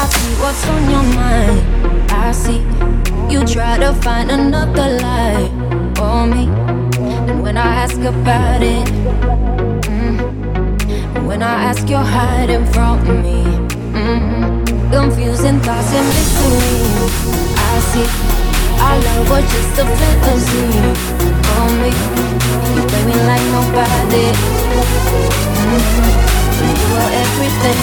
[0.00, 1.60] I see what's on your mind.
[2.12, 2.60] I see
[3.32, 5.48] you try to find another lie
[5.96, 6.44] for me.
[7.28, 8.86] And when I ask about it,
[9.90, 10.16] mm,
[11.26, 13.42] when I ask, you're hiding from me.
[13.98, 16.78] Mm, confusing thoughts and mystery.
[17.70, 18.08] I see
[18.86, 20.66] our love was just a fantasy
[21.46, 21.90] for me.
[22.74, 24.26] You play me like nobody.
[25.58, 25.82] Mm,
[26.80, 27.77] you are everything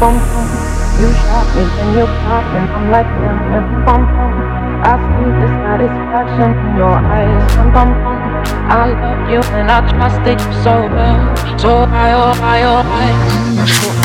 [0.00, 0.46] bum bum.
[1.00, 2.60] You shot me, then you caught me.
[2.76, 3.36] I'm like them,
[3.84, 4.32] bum bum.
[4.84, 8.26] I see the satisfaction in your eyes, and bum bum.
[8.68, 13.95] I love you and I trusted you so well, so high, oh high, oh high.